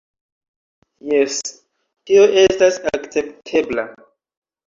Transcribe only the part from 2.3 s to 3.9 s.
estas akceptebla